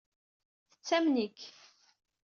[0.71, 1.39] Tettamen-ik.